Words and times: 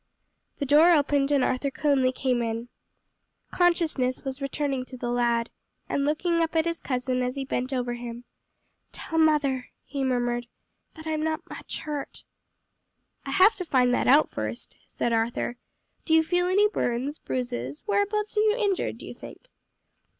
The 0.57 0.65
door 0.65 0.93
opened 0.93 1.29
and 1.29 1.43
Arthur 1.43 1.69
Conly 1.69 2.11
came 2.11 2.41
in. 2.41 2.69
Consciousness 3.51 4.23
was 4.23 4.41
returning 4.41 4.83
to 4.85 4.97
the 4.97 5.11
lad, 5.11 5.51
and 5.87 6.05
looking 6.05 6.41
up 6.41 6.55
at 6.55 6.65
his 6.65 6.79
cousin 6.79 7.21
as 7.21 7.35
he 7.35 7.45
bent 7.45 7.71
over 7.71 7.93
him, 7.93 8.23
"Tell 8.91 9.19
mother," 9.19 9.69
he 9.85 10.03
murmured, 10.03 10.47
"that 10.95 11.05
I'm 11.05 11.21
not 11.21 11.47
much 11.47 11.81
hurt." 11.81 12.23
"I 13.27 13.29
have 13.33 13.53
to 13.57 13.63
find 13.65 13.93
that 13.93 14.07
out, 14.07 14.31
first," 14.31 14.75
said 14.87 15.13
Arthur. 15.13 15.57
"Do 16.03 16.15
you 16.15 16.23
feel 16.23 16.47
any 16.47 16.67
burns, 16.67 17.19
bruises? 17.19 17.83
whereabouts 17.85 18.35
are 18.35 18.41
you 18.41 18.55
injured, 18.57 18.97
do 18.97 19.05
you 19.05 19.13
think?" 19.13 19.49